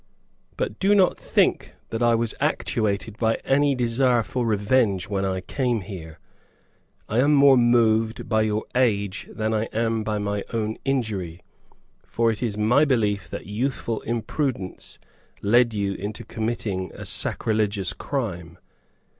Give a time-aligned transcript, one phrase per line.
[0.57, 5.41] But do not think that I was actuated by any desire for revenge when I
[5.41, 6.17] came here:
[7.07, 11.39] I am more moved by your age than I am by my own injury,
[12.03, 14.97] for it is my belief that youthful imprudence
[15.43, 18.57] led you into committing a sacrilegious crime.